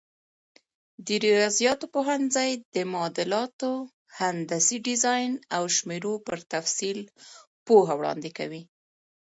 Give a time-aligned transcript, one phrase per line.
[1.05, 3.71] د ریاضیاتو پوهنځی د معادلاتو،
[4.19, 6.99] هندسي ډیزاین او شمېرو پر تفصیل
[7.67, 8.61] پوهه وړاندې کوي.